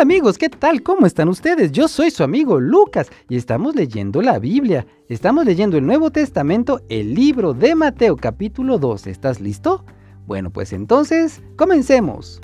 Hola 0.00 0.14
amigos, 0.14 0.38
¿qué 0.38 0.48
tal? 0.48 0.82
¿Cómo 0.82 1.04
están 1.04 1.28
ustedes? 1.28 1.72
Yo 1.72 1.86
soy 1.86 2.10
su 2.10 2.24
amigo 2.24 2.58
Lucas 2.58 3.10
y 3.28 3.36
estamos 3.36 3.74
leyendo 3.74 4.22
la 4.22 4.38
Biblia. 4.38 4.86
Estamos 5.10 5.44
leyendo 5.44 5.76
el 5.76 5.84
Nuevo 5.84 6.10
Testamento, 6.10 6.80
el 6.88 7.12
libro 7.12 7.52
de 7.52 7.74
Mateo 7.74 8.16
capítulo 8.16 8.78
2. 8.78 9.08
¿Estás 9.08 9.42
listo? 9.42 9.84
Bueno, 10.26 10.48
pues 10.48 10.72
entonces, 10.72 11.42
comencemos. 11.56 12.40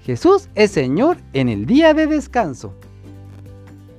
Jesús 0.00 0.48
es 0.56 0.72
Señor 0.72 1.18
en 1.34 1.48
el 1.48 1.66
día 1.66 1.94
de 1.94 2.08
descanso. 2.08 2.74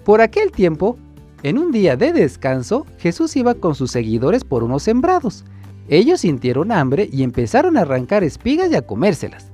Por 0.04 0.20
aquel 0.20 0.52
tiempo, 0.52 0.98
en 1.42 1.58
un 1.58 1.72
día 1.72 1.96
de 1.96 2.12
descanso, 2.12 2.86
Jesús 2.98 3.34
iba 3.38 3.54
con 3.54 3.76
sus 3.76 3.92
seguidores 3.92 4.44
por 4.44 4.62
unos 4.62 4.84
sembrados. 4.84 5.46
Ellos 5.88 6.20
sintieron 6.20 6.74
hambre 6.74 7.08
y 7.10 7.24
empezaron 7.24 7.78
a 7.78 7.84
arrancar 7.84 8.26
espigas 8.26 8.70
y 8.70 8.76
a 8.76 8.86
comérselas. 8.86 9.54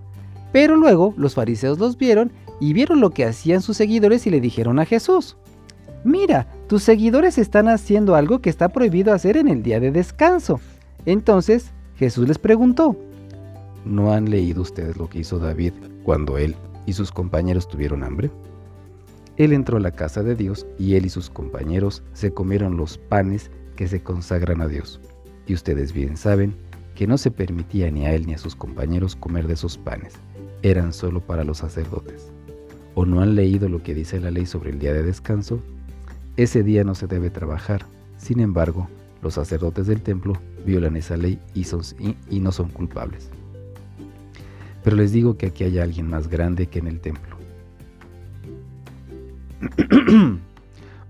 Pero 0.52 0.78
luego 0.78 1.14
los 1.16 1.36
fariseos 1.36 1.78
los 1.78 1.96
vieron 1.96 2.32
y 2.60 2.74
vieron 2.74 3.02
lo 3.02 3.10
que 3.12 3.26
hacían 3.26 3.62
sus 3.62 3.78
seguidores 3.78 4.26
y 4.28 4.30
le 4.30 4.42
dijeron 4.42 4.80
a 4.80 4.86
Jesús, 4.86 5.38
Mira, 6.06 6.46
tus 6.68 6.84
seguidores 6.84 7.40
están 7.40 7.68
haciendo 7.68 8.14
algo 8.14 8.40
que 8.40 8.52
está 8.52 8.70
prohibido 8.70 9.12
hacer 9.12 9.38
en 9.38 9.48
el 9.48 9.64
día 9.64 9.80
de 9.80 9.90
descanso. 9.90 10.60
Entonces 11.08 11.72
Jesús 11.98 12.28
les 12.28 12.38
preguntó, 12.38 12.96
¿no 13.86 14.14
han 14.14 14.30
leído 14.30 14.62
ustedes 14.62 14.98
lo 14.98 15.10
que 15.10 15.20
hizo 15.20 15.40
David 15.40 15.74
cuando 16.04 16.38
él 16.38 16.56
y 16.86 16.94
sus 16.94 17.12
compañeros 17.12 17.68
tuvieron 17.68 18.04
hambre? 18.04 18.30
Él 19.38 19.52
entró 19.52 19.78
a 19.78 19.80
la 19.80 19.90
casa 19.90 20.22
de 20.22 20.36
Dios 20.36 20.68
y 20.78 20.94
él 20.94 21.08
y 21.08 21.10
sus 21.10 21.32
compañeros 21.32 22.04
se 22.14 22.32
comieron 22.32 22.78
los 22.78 23.00
panes 23.00 23.50
que 23.76 23.88
se 23.88 24.04
consagran 24.04 24.62
a 24.62 24.68
Dios. 24.68 25.02
Y 25.48 25.56
ustedes 25.56 25.92
bien 25.92 26.18
saben 26.18 26.56
que 26.94 27.08
no 27.08 27.18
se 27.18 27.32
permitía 27.32 27.90
ni 27.90 28.06
a 28.06 28.14
él 28.14 28.28
ni 28.28 28.36
a 28.36 28.38
sus 28.38 28.56
compañeros 28.56 29.16
comer 29.16 29.48
de 29.48 29.56
esos 29.56 29.76
panes, 29.76 30.14
eran 30.62 30.94
solo 30.94 31.20
para 31.20 31.44
los 31.44 31.58
sacerdotes 31.58 32.32
o 32.96 33.06
no 33.06 33.22
han 33.22 33.36
leído 33.36 33.70
lo 33.70 33.84
que 33.84 33.94
dice 33.94 34.20
la 34.20 34.32
ley 34.32 34.46
sobre 34.46 34.72
el 34.72 34.80
día 34.80 34.94
de 34.94 35.04
descanso, 35.04 35.60
ese 36.38 36.64
día 36.64 36.84
no 36.84 36.96
se 36.96 37.08
debe 37.08 37.30
trabajar. 37.30 37.86
Sin 38.18 38.40
embargo, 38.40 38.88
los 39.22 39.36
sacerdotes 39.36 39.86
del 39.86 40.02
templo 40.02 40.34
violan 40.66 40.96
esa 40.96 41.18
ley 41.18 41.40
y, 41.54 42.40
no 42.40 42.52
son 42.52 42.70
culpables. 42.70 43.30
Pero 44.84 44.96
les 44.96 45.12
digo 45.12 45.38
que 45.38 45.48
aquí 45.48 45.66
hay 45.66 45.78
alguien 45.80 46.10
más 46.10 46.30
grande 46.30 46.68
que 46.68 46.80
en 46.80 46.88
el 46.88 47.02
templo. 47.02 47.36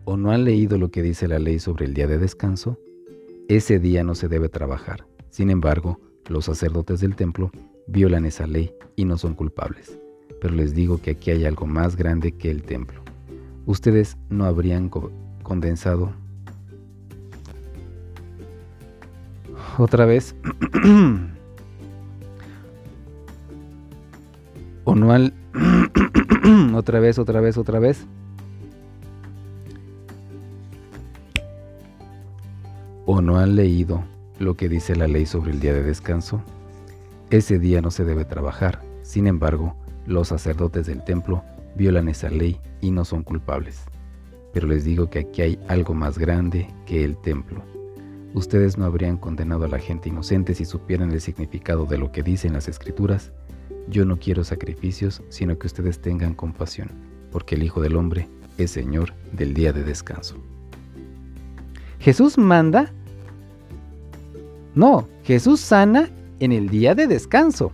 ¿O 0.06 0.18
no 0.18 0.32
han 0.32 0.44
leído 0.44 0.78
lo 0.78 0.90
que 0.90 1.02
dice 1.02 1.28
la 1.28 1.40
ley 1.40 1.60
sobre 1.60 1.86
el 1.86 1.94
día 1.94 2.08
de 2.08 2.18
descanso? 2.18 2.80
Ese 3.48 3.80
día 3.80 4.04
no 4.04 4.16
se 4.16 4.28
debe 4.28 4.50
trabajar. 4.50 5.06
Sin 5.30 5.52
embargo, 5.52 6.00
los 6.30 6.46
sacerdotes 6.46 7.00
del 7.02 7.16
templo 7.16 7.52
violan 7.88 8.26
esa 8.26 8.48
ley 8.48 8.74
y 8.96 9.06
no 9.06 9.18
son 9.18 9.36
culpables 9.36 10.00
pero 10.42 10.54
les 10.54 10.74
digo 10.74 11.02
que 11.02 11.12
aquí 11.12 11.32
hay 11.32 11.46
algo 11.46 11.66
más 11.66 11.96
grande 11.96 12.32
que 12.32 12.52
el 12.52 12.64
templo. 12.64 13.02
Ustedes 13.66 14.18
no 14.30 14.46
habrían 14.46 14.90
condensado 15.44 16.14
otra 19.78 20.06
vez 20.06 20.36
o 24.84 24.96
no 24.96 25.12
al 25.12 25.34
otra 26.76 27.00
vez, 27.00 27.18
otra 27.18 27.42
vez, 27.42 27.58
otra 27.58 27.80
vez. 27.80 28.06
¿O 33.08 33.22
no 33.22 33.38
han 33.38 33.56
leído 33.56 34.04
lo 34.40 34.56
que 34.56 34.70
dice 34.70 34.96
la 34.96 35.08
ley 35.08 35.26
sobre 35.26 35.52
el 35.52 35.60
día 35.60 35.74
de 35.74 35.84
descanso? 35.84 36.42
Ese 37.30 37.58
día 37.60 37.82
no 37.82 37.92
se 37.92 38.06
debe 38.06 38.26
trabajar. 38.26 38.82
Sin 39.02 39.28
embargo, 39.28 39.76
los 40.06 40.30
sacerdotes 40.30 40.86
del 40.88 41.04
templo 41.04 41.44
violan 41.76 42.08
esa 42.08 42.30
ley 42.30 42.60
y 42.82 42.92
no 42.92 43.06
son 43.06 43.24
culpables. 43.24 43.82
Pero 44.54 44.68
les 44.68 44.86
digo 44.86 45.10
que 45.10 45.20
aquí 45.20 45.42
hay 45.42 45.60
algo 45.68 45.94
más 45.94 46.18
grande 46.18 46.68
que 46.86 47.04
el 47.04 47.18
templo. 47.18 47.62
Ustedes 48.34 48.78
no 48.78 48.86
habrían 48.86 49.18
condenado 49.18 49.66
a 49.66 49.70
la 49.70 49.80
gente 49.80 50.10
inocente 50.10 50.56
si 50.56 50.66
supieran 50.66 51.12
el 51.12 51.22
significado 51.22 51.86
de 51.86 51.98
lo 51.98 52.12
que 52.12 52.24
dicen 52.24 52.54
las 52.54 52.68
escrituras. 52.68 53.32
Yo 53.88 54.06
no 54.06 54.18
quiero 54.18 54.44
sacrificios, 54.44 55.22
sino 55.30 55.58
que 55.58 55.68
ustedes 55.68 56.00
tengan 56.00 56.34
compasión, 56.34 56.90
porque 57.32 57.56
el 57.56 57.64
Hijo 57.64 57.82
del 57.82 57.96
Hombre 57.96 58.28
es 58.58 58.72
Señor 58.72 59.14
del 59.32 59.54
día 59.54 59.74
de 59.74 59.84
descanso. 59.84 60.36
Jesús 62.00 62.38
manda... 62.38 62.92
No, 64.74 65.08
Jesús 65.24 65.62
sana 65.62 66.10
en 66.40 66.52
el 66.52 66.68
día 66.68 66.94
de 66.96 67.08
descanso. 67.08 67.72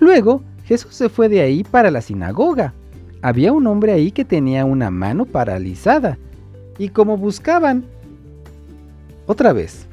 Luego, 0.00 0.42
Jesús 0.66 0.94
se 0.94 1.08
fue 1.08 1.28
de 1.28 1.40
ahí 1.40 1.62
para 1.62 1.90
la 1.90 2.00
sinagoga. 2.00 2.74
Había 3.22 3.52
un 3.52 3.66
hombre 3.66 3.92
ahí 3.92 4.10
que 4.10 4.24
tenía 4.24 4.64
una 4.64 4.90
mano 4.90 5.24
paralizada. 5.24 6.18
Y 6.78 6.88
como 6.88 7.16
buscaban... 7.16 7.84
Otra 9.26 9.52
vez. 9.52 9.86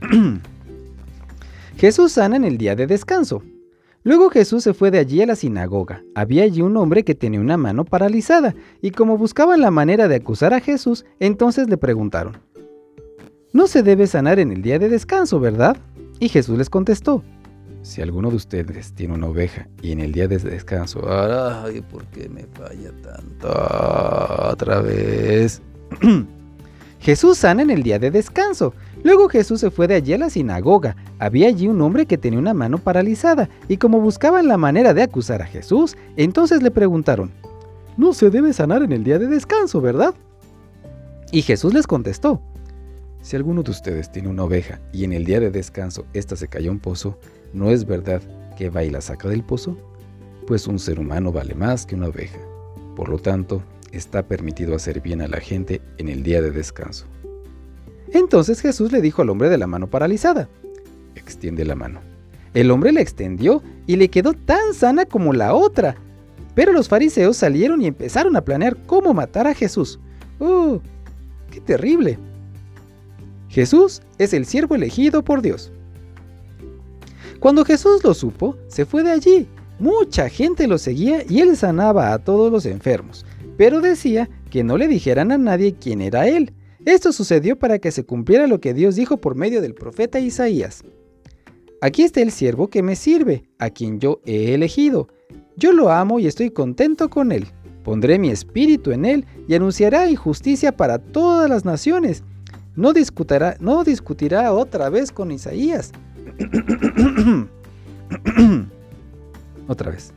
Jesús 1.76 2.12
sana 2.12 2.36
en 2.36 2.44
el 2.44 2.58
día 2.58 2.76
de 2.76 2.86
descanso. 2.86 3.42
Luego 4.02 4.28
Jesús 4.28 4.62
se 4.62 4.74
fue 4.74 4.90
de 4.90 4.98
allí 4.98 5.22
a 5.22 5.26
la 5.26 5.36
sinagoga. 5.36 6.02
Había 6.14 6.44
allí 6.44 6.60
un 6.60 6.76
hombre 6.76 7.04
que 7.04 7.14
tenía 7.14 7.40
una 7.40 7.56
mano 7.56 7.86
paralizada, 7.86 8.54
y 8.82 8.90
como 8.90 9.16
buscaban 9.16 9.62
la 9.62 9.70
manera 9.70 10.08
de 10.08 10.16
acusar 10.16 10.52
a 10.52 10.60
Jesús, 10.60 11.06
entonces 11.20 11.68
le 11.68 11.78
preguntaron, 11.78 12.36
No 13.54 13.66
se 13.66 13.82
debe 13.82 14.06
sanar 14.06 14.38
en 14.38 14.52
el 14.52 14.60
día 14.60 14.78
de 14.78 14.90
descanso, 14.90 15.40
¿verdad? 15.40 15.78
Y 16.20 16.28
Jesús 16.28 16.58
les 16.58 16.68
contestó, 16.68 17.22
si 17.84 18.00
alguno 18.00 18.30
de 18.30 18.36
ustedes 18.36 18.94
tiene 18.94 19.12
una 19.12 19.26
oveja 19.26 19.68
y 19.82 19.92
en 19.92 20.00
el 20.00 20.12
día 20.12 20.26
de 20.26 20.38
descanso, 20.38 21.06
ay, 21.06 21.82
¿por 21.82 22.06
qué 22.06 22.30
me 22.30 22.46
falla 22.46 22.90
tanto? 23.02 24.52
Otra 24.52 24.80
vez. 24.80 25.60
Jesús 27.00 27.36
sana 27.36 27.60
en 27.60 27.68
el 27.68 27.82
día 27.82 27.98
de 27.98 28.10
descanso. 28.10 28.72
Luego 29.02 29.28
Jesús 29.28 29.60
se 29.60 29.70
fue 29.70 29.86
de 29.86 29.96
allí 29.96 30.14
a 30.14 30.18
la 30.18 30.30
sinagoga. 30.30 30.96
Había 31.18 31.48
allí 31.48 31.68
un 31.68 31.82
hombre 31.82 32.06
que 32.06 32.16
tenía 32.16 32.38
una 32.38 32.54
mano 32.54 32.78
paralizada, 32.78 33.50
y 33.68 33.76
como 33.76 34.00
buscaban 34.00 34.48
la 34.48 34.56
manera 34.56 34.94
de 34.94 35.02
acusar 35.02 35.42
a 35.42 35.46
Jesús, 35.46 35.94
entonces 36.16 36.62
le 36.62 36.70
preguntaron, 36.70 37.30
No 37.98 38.14
se 38.14 38.30
debe 38.30 38.54
sanar 38.54 38.82
en 38.82 38.92
el 38.92 39.04
día 39.04 39.18
de 39.18 39.26
descanso, 39.26 39.82
¿verdad? 39.82 40.14
Y 41.32 41.42
Jesús 41.42 41.74
les 41.74 41.86
contestó, 41.86 42.40
Si 43.20 43.36
alguno 43.36 43.62
de 43.62 43.72
ustedes 43.72 44.10
tiene 44.10 44.30
una 44.30 44.44
oveja 44.44 44.80
y 44.90 45.04
en 45.04 45.12
el 45.12 45.26
día 45.26 45.38
de 45.38 45.50
descanso 45.50 46.06
ésta 46.14 46.34
se 46.34 46.48
cayó 46.48 46.70
a 46.70 46.72
un 46.72 46.80
pozo, 46.80 47.18
¿No 47.54 47.70
es 47.70 47.86
verdad 47.86 48.20
que 48.58 48.68
va 48.68 48.82
y 48.82 48.90
la 48.90 49.00
saca 49.00 49.28
del 49.28 49.44
pozo? 49.44 49.78
Pues 50.44 50.66
un 50.66 50.80
ser 50.80 50.98
humano 50.98 51.30
vale 51.30 51.54
más 51.54 51.86
que 51.86 51.94
una 51.94 52.08
oveja. 52.08 52.38
Por 52.96 53.08
lo 53.08 53.18
tanto, 53.18 53.62
está 53.92 54.24
permitido 54.24 54.74
hacer 54.74 55.00
bien 55.00 55.22
a 55.22 55.28
la 55.28 55.38
gente 55.38 55.80
en 55.98 56.08
el 56.08 56.24
día 56.24 56.42
de 56.42 56.50
descanso. 56.50 57.06
Entonces 58.12 58.60
Jesús 58.60 58.90
le 58.90 59.00
dijo 59.00 59.22
al 59.22 59.30
hombre 59.30 59.48
de 59.48 59.58
la 59.58 59.68
mano 59.68 59.86
paralizada, 59.86 60.48
extiende 61.14 61.64
la 61.64 61.76
mano. 61.76 62.00
El 62.54 62.72
hombre 62.72 62.90
la 62.90 63.00
extendió 63.00 63.62
y 63.86 63.96
le 63.96 64.08
quedó 64.08 64.32
tan 64.32 64.74
sana 64.74 65.06
como 65.06 65.32
la 65.32 65.54
otra. 65.54 65.94
Pero 66.56 66.72
los 66.72 66.88
fariseos 66.88 67.36
salieron 67.36 67.80
y 67.82 67.86
empezaron 67.86 68.34
a 68.34 68.44
planear 68.44 68.76
cómo 68.86 69.14
matar 69.14 69.46
a 69.46 69.54
Jesús. 69.54 70.00
¡Oh! 70.40 70.80
¡Qué 71.52 71.60
terrible! 71.60 72.18
Jesús 73.48 74.02
es 74.18 74.34
el 74.34 74.44
siervo 74.44 74.74
elegido 74.74 75.22
por 75.22 75.40
Dios. 75.40 75.70
Cuando 77.44 77.66
Jesús 77.66 78.02
lo 78.02 78.14
supo, 78.14 78.56
se 78.68 78.86
fue 78.86 79.02
de 79.02 79.10
allí. 79.10 79.46
Mucha 79.78 80.30
gente 80.30 80.66
lo 80.66 80.78
seguía 80.78 81.24
y 81.28 81.40
él 81.40 81.58
sanaba 81.58 82.14
a 82.14 82.18
todos 82.18 82.50
los 82.50 82.64
enfermos, 82.64 83.26
pero 83.58 83.82
decía 83.82 84.30
que 84.48 84.64
no 84.64 84.78
le 84.78 84.88
dijeran 84.88 85.30
a 85.30 85.36
nadie 85.36 85.74
quién 85.74 86.00
era 86.00 86.26
él. 86.26 86.54
Esto 86.86 87.12
sucedió 87.12 87.58
para 87.58 87.78
que 87.80 87.90
se 87.90 88.06
cumpliera 88.06 88.46
lo 88.46 88.62
que 88.62 88.72
Dios 88.72 88.96
dijo 88.96 89.18
por 89.18 89.34
medio 89.34 89.60
del 89.60 89.74
profeta 89.74 90.20
Isaías. 90.20 90.84
Aquí 91.82 92.02
está 92.02 92.22
el 92.22 92.30
siervo 92.30 92.70
que 92.70 92.82
me 92.82 92.96
sirve, 92.96 93.44
a 93.58 93.68
quien 93.68 94.00
yo 94.00 94.22
he 94.24 94.54
elegido. 94.54 95.08
Yo 95.54 95.72
lo 95.72 95.90
amo 95.90 96.20
y 96.20 96.26
estoy 96.26 96.48
contento 96.48 97.10
con 97.10 97.30
él. 97.30 97.48
Pondré 97.82 98.18
mi 98.18 98.30
espíritu 98.30 98.90
en 98.90 99.04
él 99.04 99.26
y 99.46 99.54
anunciará 99.54 100.08
injusticia 100.08 100.78
para 100.78 100.96
todas 100.98 101.50
las 101.50 101.66
naciones. 101.66 102.24
No 102.74 102.94
discutirá, 102.94 103.58
no 103.60 103.84
discutirá 103.84 104.50
otra 104.54 104.88
vez 104.88 105.12
con 105.12 105.30
Isaías, 105.30 105.92
Otra 109.68 109.90
vez. 109.90 110.12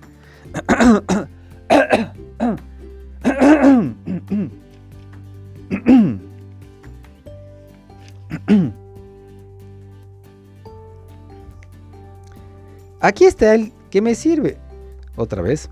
Aquí 12.99 13.25
está 13.25 13.53
el 13.53 13.71
que 13.89 14.01
me 14.01 14.15
sirve. 14.15 14.57
Otra 15.15 15.41
vez. 15.41 15.69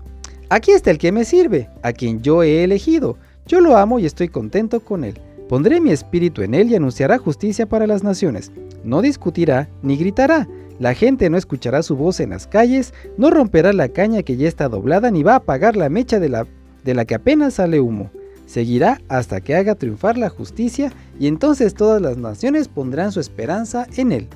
Aquí 0.48 0.70
está 0.70 0.90
el 0.90 0.98
que 0.98 1.10
me 1.10 1.24
sirve, 1.24 1.68
a 1.82 1.92
quien 1.92 2.22
yo 2.22 2.42
he 2.42 2.62
elegido. 2.62 3.18
Yo 3.46 3.60
lo 3.60 3.76
amo 3.76 3.98
y 3.98 4.06
estoy 4.06 4.28
contento 4.28 4.80
con 4.80 5.04
él. 5.04 5.20
Pondré 5.48 5.80
mi 5.80 5.90
espíritu 5.90 6.42
en 6.42 6.54
él 6.54 6.70
y 6.70 6.74
anunciará 6.74 7.18
justicia 7.18 7.66
para 7.66 7.86
las 7.86 8.02
naciones. 8.02 8.50
No 8.82 9.00
discutirá 9.00 9.68
ni 9.82 9.96
gritará. 9.96 10.48
La 10.78 10.92
gente 10.92 11.30
no 11.30 11.38
escuchará 11.38 11.82
su 11.82 11.96
voz 11.96 12.20
en 12.20 12.30
las 12.30 12.46
calles, 12.46 12.92
no 13.16 13.30
romperá 13.30 13.72
la 13.72 13.88
caña 13.88 14.22
que 14.22 14.36
ya 14.36 14.48
está 14.48 14.68
doblada, 14.68 15.10
ni 15.10 15.22
va 15.22 15.34
a 15.34 15.36
apagar 15.36 15.76
la 15.76 15.88
mecha 15.88 16.20
de 16.20 16.28
la, 16.28 16.46
de 16.84 16.94
la 16.94 17.04
que 17.04 17.14
apenas 17.14 17.54
sale 17.54 17.80
humo. 17.80 18.10
Seguirá 18.46 19.00
hasta 19.08 19.40
que 19.40 19.54
haga 19.54 19.74
triunfar 19.74 20.18
la 20.18 20.28
justicia 20.28 20.92
y 21.18 21.28
entonces 21.28 21.74
todas 21.74 22.02
las 22.02 22.16
naciones 22.16 22.68
pondrán 22.68 23.12
su 23.12 23.20
esperanza 23.20 23.86
en 23.96 24.12
él. 24.12 24.28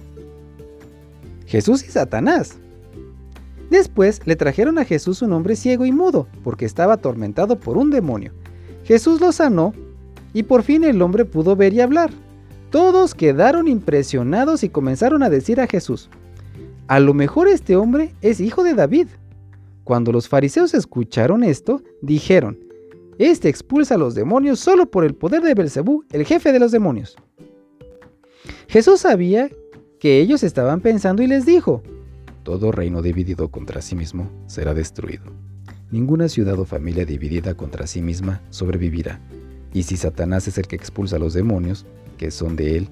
Jesús 1.47 1.85
y 1.85 1.91
Satanás. 1.91 2.57
Después 3.71 4.21
le 4.25 4.37
trajeron 4.37 4.79
a 4.79 4.85
Jesús 4.85 5.23
un 5.23 5.33
hombre 5.33 5.57
ciego 5.57 5.85
y 5.85 5.93
mudo, 5.93 6.27
porque 6.43 6.65
estaba 6.65 6.95
atormentado 6.95 7.59
por 7.59 7.77
un 7.77 7.91
demonio. 7.91 8.33
Jesús 8.85 9.21
lo 9.21 9.31
sanó 9.31 9.75
y 10.33 10.45
por 10.45 10.63
fin 10.63 10.85
el 10.85 11.03
hombre 11.03 11.25
pudo 11.25 11.57
ver 11.57 11.73
y 11.73 11.81
hablar. 11.81 12.11
Todos 12.71 13.15
quedaron 13.15 13.67
impresionados 13.67 14.63
y 14.63 14.69
comenzaron 14.69 15.23
a 15.23 15.31
decir 15.31 15.61
a 15.61 15.67
Jesús, 15.67 16.09
a 16.91 16.99
lo 16.99 17.15
mejor 17.15 17.47
este 17.47 17.77
hombre 17.77 18.15
es 18.21 18.41
hijo 18.41 18.65
de 18.65 18.75
David. 18.75 19.07
Cuando 19.85 20.11
los 20.11 20.29
fariseos 20.29 20.75
escucharon 20.75 21.45
esto, 21.45 21.83
dijeron, 22.03 22.59
Este 23.19 23.49
expulsa 23.49 23.95
a 23.95 23.99
los 23.99 24.17
demonios 24.17 24.59
solo 24.59 24.91
por 24.91 25.05
el 25.05 25.15
poder 25.15 25.43
de 25.43 25.55
Belcebú, 25.55 26.05
el 26.11 26.25
jefe 26.25 26.53
de 26.53 26.59
los 26.59 26.73
demonios. 26.73 27.17
Jesús 28.69 29.01
sabía 29.01 29.51
que 30.01 30.21
ellos 30.21 30.43
estaban 30.43 30.81
pensando 30.81 31.23
y 31.23 31.29
les 31.29 31.47
dijo, 31.47 31.83
Todo 32.43 32.73
reino 32.73 33.03
dividido 33.03 33.51
contra 33.51 33.83
sí 33.83 33.95
mismo 33.95 34.29
será 34.47 34.75
destruido. 34.75 35.25
Ninguna 35.93 36.29
ciudad 36.29 36.59
o 36.59 36.65
familia 36.65 37.05
dividida 37.05 37.55
contra 37.55 37.87
sí 37.87 38.03
misma 38.03 38.43
sobrevivirá. 38.51 39.21
Y 39.73 39.85
si 39.85 39.97
Satanás 39.97 40.49
es 40.49 40.59
el 40.59 40.67
que 40.67 40.77
expulsa 40.77 41.17
a 41.17 41.19
los 41.21 41.35
demonios, 41.35 41.87
que 42.19 42.31
son 42.31 42.57
de 42.57 42.77
él, 42.77 42.89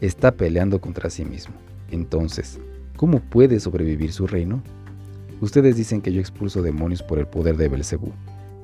está 0.00 0.32
peleando 0.32 0.80
contra 0.80 1.10
sí 1.10 1.24
mismo. 1.24 1.54
Entonces, 1.90 2.58
¿cómo 2.96 3.20
puede 3.20 3.60
sobrevivir 3.60 4.12
su 4.12 4.26
reino? 4.26 4.62
Ustedes 5.40 5.76
dicen 5.76 6.02
que 6.02 6.12
yo 6.12 6.20
expulso 6.20 6.62
demonios 6.62 7.02
por 7.02 7.18
el 7.18 7.26
poder 7.26 7.56
de 7.56 7.68
Belcebú, 7.68 8.12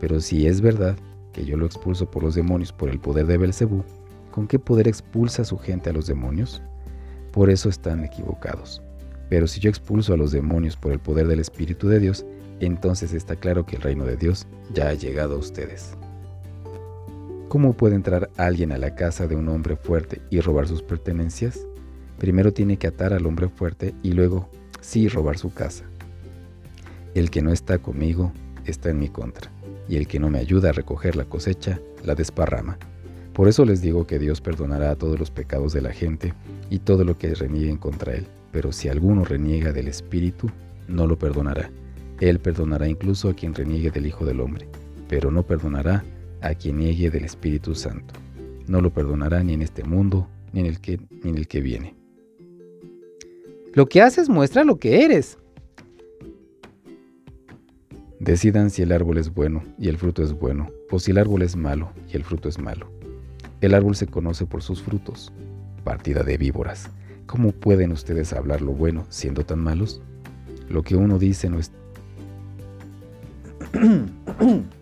pero 0.01 0.21
si 0.21 0.47
es 0.47 0.61
verdad 0.61 0.97
que 1.33 1.45
yo 1.45 1.57
lo 1.57 1.67
expulso 1.67 2.11
por 2.11 2.23
los 2.23 2.35
demonios 2.35 2.73
por 2.73 2.89
el 2.89 3.01
poder 3.01 3.27
de 3.27 3.39
Belcebú, 3.39 3.83
¿con 4.31 4.47
qué 4.47 4.59
poder 4.59 4.87
expulsa 4.87 5.45
su 5.45 5.59
gente 5.59 5.91
a 5.91 5.93
los 5.93 6.07
demonios? 6.07 6.63
Por 7.33 7.51
eso 7.51 7.69
están 7.69 8.05
equivocados. 8.05 8.83
Pero 9.29 9.47
si 9.47 9.61
yo 9.61 9.69
expulso 9.69 10.15
a 10.15 10.17
los 10.17 10.33
demonios 10.33 10.77
por 10.77 10.93
el 10.93 10.99
poder 10.99 11.27
del 11.27 11.41
Espíritu 11.41 11.89
de 11.89 11.99
Dios, 11.99 12.25
entonces 12.61 13.13
está 13.13 13.37
claro 13.37 13.67
que 13.67 13.77
el 13.77 13.83
reino 13.83 14.05
de 14.05 14.17
Dios 14.17 14.47
ya 14.73 14.89
ha 14.89 14.95
llegado 14.95 15.35
a 15.37 15.39
ustedes. 15.39 15.97
¿Cómo 17.49 17.73
puede 17.73 17.95
entrar 17.95 18.29
alguien 18.37 18.73
a 18.73 18.79
la 18.79 18.95
casa 18.95 19.27
de 19.27 19.35
un 19.35 19.49
hombre 19.49 19.77
fuerte 19.77 20.21
y 20.29 20.41
robar 20.41 20.69
sus 20.69 20.83
pertenencias? 20.83 21.67
Primero 22.19 22.53
tiene 22.53 22.77
que 22.77 22.89
atar 22.89 23.15
al 23.15 23.25
hombre 23.25 23.49
fuerte 23.49 23.95
y 24.03 24.13
luego 24.13 24.51
sí 24.83 25.09
robar 25.09 25.39
su 25.39 25.55
casa. 25.55 25.85
El 27.15 27.31
que 27.31 27.41
no 27.41 27.51
está 27.51 27.79
conmigo 27.79 28.33
está 28.67 28.91
en 28.91 28.99
mi 28.99 29.09
contra, 29.09 29.51
y 29.89 29.97
el 29.97 30.07
que 30.07 30.21
no 30.21 30.29
me 30.29 30.41
ayuda 30.41 30.69
a 30.69 30.73
recoger 30.73 31.17
la 31.17 31.25
cosecha 31.25 31.81
la 32.05 32.15
desparrama. 32.15 32.77
Por 33.33 33.49
eso 33.49 33.65
les 33.65 33.81
digo 33.81 34.07
que 34.07 34.19
Dios 34.19 34.43
perdonará 34.43 34.95
todos 34.97 35.19
los 35.19 35.31
pecados 35.31 35.73
de 35.73 35.81
la 35.81 35.95
gente 35.95 36.35
y 36.69 36.81
todo 36.81 37.03
lo 37.03 37.17
que 37.17 37.35
renieguen 37.35 37.79
contra 37.79 38.13
Él, 38.13 38.27
pero 38.53 38.73
si 38.73 38.91
alguno 38.91 39.25
reniega 39.25 39.73
del 39.73 39.89
Espíritu, 39.89 40.51
no 40.87 41.07
lo 41.07 41.19
perdonará. 41.19 41.71
Él 42.21 42.41
perdonará 42.41 42.89
incluso 42.89 43.31
a 43.31 43.35
quien 43.35 43.55
reniegue 43.55 43.91
del 43.91 44.05
Hijo 44.05 44.27
del 44.27 44.43
Hombre, 44.43 44.69
pero 45.09 45.31
no 45.31 45.45
perdonará 45.45 46.05
a 46.41 46.55
quien 46.55 46.79
niegue 46.79 47.11
del 47.11 47.25
Espíritu 47.25 47.75
Santo. 47.75 48.15
No 48.67 48.81
lo 48.81 48.93
perdonará 48.93 49.43
ni 49.43 49.55
en 49.55 49.63
este 49.63 49.85
mundo, 49.85 50.29
ni 50.53 50.61
en 50.61 50.67
el 50.67 50.81
que, 50.81 51.01
ni 51.23 51.31
en 51.31 51.37
el 51.37 51.49
que 51.49 51.61
viene. 51.61 51.95
Lo 53.75 53.87
que 53.87 54.03
haces 54.03 54.29
muestra 54.29 54.65
lo 54.65 54.79
que 54.79 55.05
eres. 55.05 55.39
Decidan 58.19 58.71
si 58.71 58.83
el 58.83 58.93
árbol 58.93 59.19
es 59.19 59.33
bueno 59.33 59.63
y 59.79 59.89
el 59.89 59.97
fruto 59.97 60.23
es 60.23 60.33
bueno, 60.33 60.71
o 60.91 60.99
si 60.99 61.13
el 61.13 61.19
árbol 61.19 61.43
es 61.43 61.55
malo 61.57 61.93
y 62.13 62.17
el 62.17 62.25
fruto 62.25 62.49
es 62.49 62.59
malo. 62.59 62.91
El 63.61 63.75
árbol 63.75 63.97
se 63.97 64.07
conoce 64.07 64.47
por 64.47 64.63
sus 64.63 64.83
frutos. 64.83 65.33
Partida 65.85 66.23
de 66.23 66.37
víboras. 66.37 66.91
¿Cómo 67.27 67.53
pueden 67.53 67.93
ustedes 67.93 68.33
hablar 68.33 68.63
lo 68.63 68.73
bueno 68.73 69.05
siendo 69.09 69.45
tan 69.45 69.61
malos? 69.61 70.01
Lo 70.69 70.83
que 70.83 70.97
uno 70.97 71.19
dice 71.19 71.49
no 71.49 71.59
es... 71.59 71.73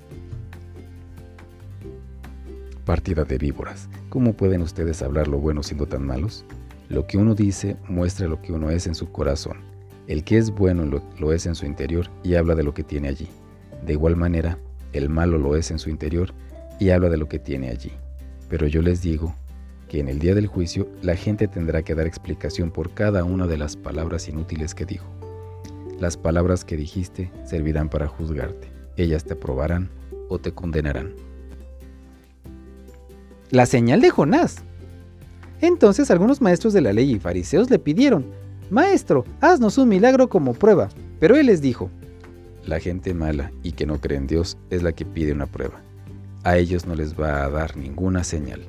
Partida 2.87 3.25
de 3.25 3.37
víboras. 3.37 3.89
¿Cómo 4.11 4.35
pueden 4.35 4.63
ustedes 4.63 5.03
hablar 5.03 5.27
lo 5.27 5.39
bueno 5.39 5.65
siendo 5.65 5.87
tan 5.87 6.07
malos? 6.07 6.45
Lo 6.89 7.05
que 7.09 7.19
uno 7.19 7.35
dice 7.35 7.77
muestra 7.89 8.29
lo 8.29 8.41
que 8.41 8.53
uno 8.53 8.71
es 8.71 8.87
en 8.87 8.95
su 8.95 9.11
corazón. 9.11 9.57
El 10.07 10.23
que 10.23 10.39
es 10.39 10.53
bueno 10.53 11.03
lo, 11.19 11.33
es 11.33 11.47
en 11.47 11.57
su 11.57 11.67
interior 11.67 12.09
y 12.23 12.37
habla 12.37 12.55
de 12.55 12.63
lo 12.63 12.75
que 12.75 12.85
tiene 12.85 13.09
allí. 13.09 13.27
De 13.85 13.95
igual 13.95 14.15
manera, 14.15 14.57
el 14.93 15.09
malo 15.09 15.37
lo 15.37 15.57
es 15.57 15.73
en 15.73 15.81
su 15.81 15.91
interior 15.91 16.33
y 16.79 16.91
habla 16.91 17.09
de 17.09 17.17
lo 17.17 17.29
que 17.29 17.41
tiene 17.41 17.71
allí. 17.71 17.91
Pero 18.49 18.69
yo 18.69 18.83
les 18.83 19.03
digo 19.03 19.35
que 19.89 19.99
en 19.99 20.09
el 20.09 20.21
día 20.21 20.37
del 20.37 20.47
juicio 20.47 20.89
la 21.03 21.17
gente 21.17 21.49
tendrá 21.49 21.83
que 21.83 21.97
dar 21.97 22.07
explicación 22.07 22.71
por 22.71 22.95
cada 22.95 23.25
una 23.25 23.49
de 23.49 23.59
las 23.59 23.77
palabras 23.77 24.29
inútiles 24.29 24.77
que 24.77 24.87
dijo. 24.87 25.07
Las 25.99 26.17
palabras 26.17 26.65
que 26.65 26.77
dijiste 26.77 27.33
servirán 27.45 27.89
para 27.89 28.07
juzgarte. 28.07 28.71
Ellas 28.97 29.25
te 29.25 29.33
aprobarán 29.33 29.91
o 30.29 30.39
te 30.39 30.53
condenarán. 30.53 31.26
La 33.51 33.67
señal 33.67 34.01
de 34.01 34.11
Jonás. 34.11 34.57
Entonces 35.61 36.11
algunos 36.11 36.41
maestros 36.41 36.73
de 36.73 36.81
la 36.81 36.93
ley 36.93 37.13
y 37.13 37.19
fariseos 37.19 37.71
le 37.71 37.79
pidieron, 37.79 38.27
Maestro, 38.71 39.25
haznos 39.41 39.79
un 39.79 39.89
milagro 39.89 40.29
como 40.29 40.53
prueba. 40.53 40.89
Pero 41.21 41.37
él 41.37 41.47
les 41.47 41.63
dijo, 41.63 41.89
La 42.65 42.81
gente 42.81 43.15
mala 43.15 43.53
y 43.63 43.73
que 43.73 43.87
no 43.87 44.01
cree 44.01 44.19
en 44.19 44.27
Dios 44.27 44.59
es 44.71 44.83
la 44.83 44.93
que 44.93 45.05
pide 45.05 45.33
una 45.33 45.47
prueba. 45.47 45.81
A 46.43 46.59
ellos 46.59 46.87
no 46.87 46.95
les 46.97 47.19
va 47.19 47.45
a 47.45 47.51
dar 47.51 47.77
ninguna 47.77 48.25
señal, 48.25 48.63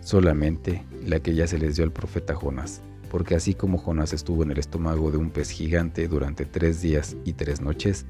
solamente 0.00 0.84
la 1.06 1.20
que 1.20 1.34
ya 1.34 1.46
se 1.46 1.58
les 1.58 1.76
dio 1.76 1.84
al 1.84 1.92
profeta 1.92 2.34
Jonás, 2.34 2.80
porque 3.10 3.36
así 3.36 3.54
como 3.54 3.78
Jonás 3.78 4.12
estuvo 4.12 4.42
en 4.42 4.50
el 4.50 4.58
estómago 4.58 5.10
de 5.10 5.18
un 5.18 5.30
pez 5.30 5.50
gigante 5.50 6.08
durante 6.08 6.44
tres 6.44 6.82
días 6.82 7.16
y 7.24 7.32
tres 7.32 7.60
noches, 7.60 8.06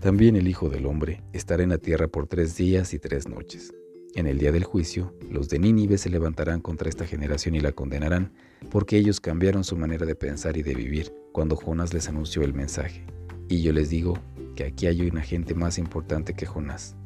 también 0.00 0.36
el 0.36 0.48
Hijo 0.48 0.70
del 0.70 0.86
Hombre 0.86 1.22
estará 1.34 1.62
en 1.62 1.70
la 1.70 1.78
tierra 1.78 2.08
por 2.08 2.26
tres 2.26 2.56
días 2.56 2.94
y 2.94 2.98
tres 2.98 3.28
noches. 3.28 3.72
En 4.16 4.26
el 4.26 4.38
día 4.38 4.50
del 4.50 4.64
juicio, 4.64 5.14
los 5.30 5.48
de 5.48 5.60
Nínive 5.60 5.96
se 5.96 6.10
levantarán 6.10 6.60
contra 6.60 6.88
esta 6.88 7.06
generación 7.06 7.54
y 7.54 7.60
la 7.60 7.70
condenarán, 7.70 8.32
porque 8.68 8.96
ellos 8.96 9.20
cambiaron 9.20 9.62
su 9.62 9.76
manera 9.76 10.04
de 10.04 10.16
pensar 10.16 10.56
y 10.56 10.64
de 10.64 10.74
vivir 10.74 11.14
cuando 11.30 11.54
Jonás 11.54 11.94
les 11.94 12.08
anunció 12.08 12.42
el 12.42 12.52
mensaje. 12.52 13.04
Y 13.48 13.62
yo 13.62 13.72
les 13.72 13.88
digo 13.88 14.18
que 14.56 14.64
aquí 14.64 14.88
hay 14.88 15.08
una 15.08 15.22
gente 15.22 15.54
más 15.54 15.78
importante 15.78 16.34
que 16.34 16.44
Jonás. 16.44 16.96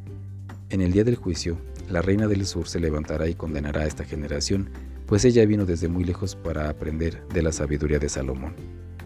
En 0.71 0.81
el 0.81 0.93
día 0.93 1.05
del 1.05 1.17
juicio, 1.17 1.59
la 1.91 2.01
reina 2.01 2.27
del 2.27 2.47
sur 2.47 2.69
se 2.69 2.81
levantará 2.81 3.29
y 3.29 3.35
condenará 3.35 3.83
a 3.83 3.87
esta 3.87 4.05
generación, 4.05 4.71
pues 5.07 5.27
ella 5.27 5.45
vino 5.45 5.67
desde 5.67 5.89
muy 5.89 6.05
lejos 6.05 6.35
para 6.35 6.71
aprender 6.71 7.23
de 7.29 7.43
la 7.43 7.53
sabiduría 7.53 7.99
de 7.99 8.09
Salomón. 8.09 8.55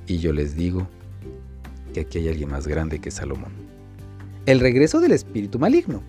Y 0.07 0.19
yo 0.19 0.33
les 0.33 0.55
digo 0.55 0.89
que 1.93 2.01
aquí 2.01 2.19
hay 2.19 2.29
alguien 2.29 2.51
más 2.51 2.69
grande 2.69 3.01
que 3.01 3.11
Salomón. 3.11 3.53
El 4.47 4.61
regreso 4.61 5.01
del 5.01 5.13
espíritu 5.13 5.59
maligno. 5.59 6.03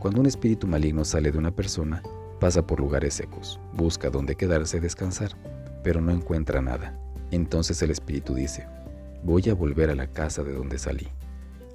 Cuando 0.00 0.22
un 0.22 0.26
espíritu 0.26 0.66
maligno 0.66 1.04
sale 1.04 1.30
de 1.30 1.36
una 1.36 1.54
persona, 1.54 2.02
pasa 2.40 2.66
por 2.66 2.80
lugares 2.80 3.12
secos, 3.12 3.60
busca 3.74 4.08
dónde 4.08 4.34
quedarse 4.34 4.78
y 4.78 4.80
descansar, 4.80 5.32
pero 5.84 6.00
no 6.00 6.10
encuentra 6.10 6.62
nada. 6.62 6.98
Entonces 7.30 7.82
el 7.82 7.90
espíritu 7.90 8.34
dice, 8.34 8.66
voy 9.22 9.50
a 9.50 9.54
volver 9.54 9.90
a 9.90 9.94
la 9.94 10.06
casa 10.06 10.42
de 10.42 10.54
donde 10.54 10.78
salí. 10.78 11.06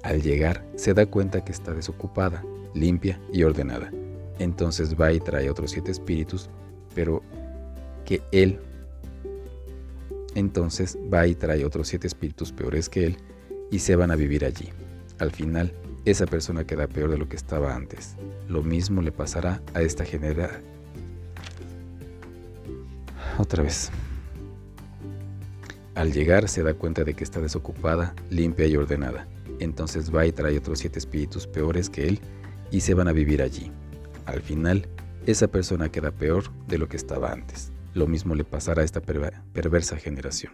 Al 0.02 0.22
llegar, 0.22 0.66
se 0.74 0.92
da 0.92 1.06
cuenta 1.06 1.44
que 1.44 1.52
está 1.52 1.72
desocupada, 1.72 2.44
limpia 2.74 3.20
y 3.32 3.44
ordenada. 3.44 3.92
Entonces 4.40 5.00
va 5.00 5.12
y 5.12 5.20
trae 5.20 5.48
otros 5.48 5.70
siete 5.70 5.92
espíritus, 5.92 6.50
pero 6.96 7.22
que 8.04 8.22
él... 8.32 8.58
Entonces 10.34 10.98
va 11.14 11.28
y 11.28 11.36
trae 11.36 11.64
otros 11.64 11.86
siete 11.86 12.08
espíritus 12.08 12.50
peores 12.50 12.88
que 12.88 13.06
él 13.06 13.18
y 13.70 13.78
se 13.78 13.94
van 13.94 14.10
a 14.10 14.16
vivir 14.16 14.44
allí. 14.44 14.70
Al 15.20 15.30
final, 15.30 15.72
esa 16.06 16.26
persona 16.26 16.64
queda 16.64 16.86
peor 16.86 17.10
de 17.10 17.18
lo 17.18 17.28
que 17.28 17.36
estaba 17.36 17.74
antes. 17.74 18.14
Lo 18.48 18.62
mismo 18.62 19.02
le 19.02 19.10
pasará 19.10 19.60
a 19.74 19.82
esta 19.82 20.04
genera. 20.04 20.60
Otra 23.38 23.64
vez. 23.64 23.90
Al 25.96 26.12
llegar 26.12 26.48
se 26.48 26.62
da 26.62 26.74
cuenta 26.74 27.04
de 27.04 27.14
que 27.14 27.24
está 27.24 27.40
desocupada, 27.40 28.14
limpia 28.30 28.66
y 28.66 28.76
ordenada. 28.76 29.26
Entonces 29.58 30.14
va 30.14 30.24
y 30.26 30.32
trae 30.32 30.58
otros 30.58 30.78
siete 30.78 30.98
espíritus 30.98 31.46
peores 31.46 31.90
que 31.90 32.06
él 32.06 32.20
y 32.70 32.80
se 32.80 32.94
van 32.94 33.08
a 33.08 33.12
vivir 33.12 33.42
allí. 33.42 33.72
Al 34.26 34.42
final, 34.42 34.86
esa 35.26 35.48
persona 35.48 35.90
queda 35.90 36.12
peor 36.12 36.44
de 36.68 36.78
lo 36.78 36.88
que 36.88 36.96
estaba 36.96 37.32
antes. 37.32 37.72
Lo 37.94 38.06
mismo 38.06 38.34
le 38.34 38.44
pasará 38.44 38.82
a 38.82 38.84
esta 38.84 39.00
perversa 39.00 39.96
generación. 39.96 40.52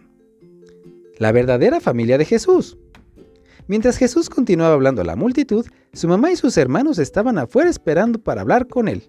La 1.17 1.31
verdadera 1.31 1.79
familia 1.79 2.17
de 2.17 2.25
Jesús. 2.25 2.77
Mientras 3.67 3.97
Jesús 3.97 4.29
continuaba 4.29 4.73
hablando 4.73 5.01
a 5.01 5.05
la 5.05 5.15
multitud, 5.15 5.65
su 5.93 6.07
mamá 6.07 6.31
y 6.31 6.35
sus 6.35 6.57
hermanos 6.57 6.99
estaban 6.99 7.37
afuera 7.37 7.69
esperando 7.69 8.19
para 8.19 8.41
hablar 8.41 8.67
con 8.67 8.87
él. 8.87 9.03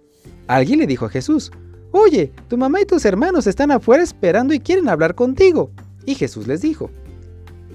Alguien 0.46 0.78
le 0.78 0.86
dijo 0.86 1.06
a 1.06 1.10
Jesús, 1.10 1.50
Oye, 1.96 2.32
tu 2.48 2.58
mamá 2.58 2.80
y 2.80 2.86
tus 2.86 3.04
hermanos 3.04 3.46
están 3.46 3.70
afuera 3.70 4.02
esperando 4.02 4.52
y 4.52 4.58
quieren 4.58 4.88
hablar 4.88 5.14
contigo. 5.14 5.70
Y 6.04 6.16
Jesús 6.16 6.48
les 6.48 6.60
dijo, 6.60 6.90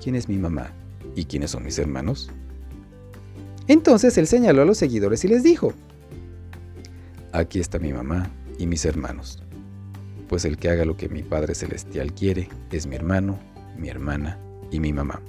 ¿quién 0.03 0.13
es 0.13 0.27
mi 0.27 0.37
mamá 0.37 0.73
y 1.15 1.23
quiénes 1.23 1.51
son 1.51 1.63
mis 1.63 1.79
hermanos? 1.79 2.29
Entonces 3.67 4.17
él 4.17 4.27
señaló 4.27 4.61
a 4.61 4.65
los 4.65 4.77
seguidores 4.77 5.23
y 5.23 5.29
les 5.29 5.41
dijo, 5.41 5.73
aquí 7.31 7.61
está 7.61 7.79
mi 7.79 7.93
mamá 7.93 8.29
y 8.57 8.67
mis 8.67 8.83
hermanos, 8.83 9.41
pues 10.27 10.43
el 10.43 10.57
que 10.57 10.69
haga 10.69 10.83
lo 10.83 10.97
que 10.97 11.07
mi 11.07 11.23
Padre 11.23 11.55
Celestial 11.55 12.13
quiere 12.13 12.49
es 12.73 12.87
mi 12.87 12.97
hermano, 12.97 13.39
mi 13.77 13.87
hermana 13.87 14.37
y 14.69 14.81
mi 14.81 14.91
mamá. 14.91 15.21